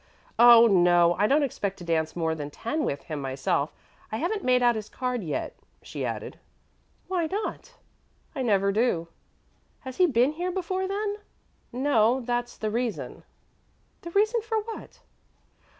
[0.39, 3.71] "Oh, no; I don't expect to dance more than ten with him myself
[4.11, 6.39] I haven't made out his card yet," she added.
[7.07, 7.75] "Why not?"
[8.35, 9.09] "I never do."
[9.81, 11.17] "Has he been here before, then?"
[11.71, 13.21] "No; that's the reason."
[14.01, 15.01] "The reason for what?"